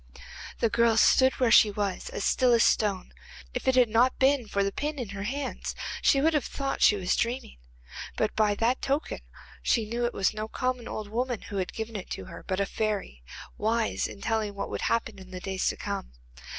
[0.61, 3.13] The girl stood where she was, as still as a stone.
[3.53, 6.81] If it had not been for the pin in her hands she would have thought
[6.81, 7.59] she was dreaming.
[8.17, 9.19] But by that token
[9.61, 12.59] she knew it was no common old woman who had given it to her, but
[12.59, 13.21] a fairy,
[13.59, 16.13] wise in telling what would happen in the days to come.